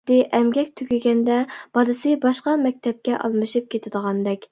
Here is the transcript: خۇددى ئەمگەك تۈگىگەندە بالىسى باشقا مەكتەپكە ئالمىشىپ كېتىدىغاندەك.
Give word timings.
خۇددى 0.01 0.15
ئەمگەك 0.35 0.69
تۈگىگەندە 0.79 1.35
بالىسى 1.77 2.13
باشقا 2.23 2.55
مەكتەپكە 2.63 3.19
ئالمىشىپ 3.21 3.69
كېتىدىغاندەك. 3.75 4.49